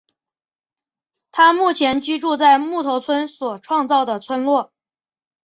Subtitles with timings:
[1.31, 4.73] 他目前居住在木头村所创造的村落。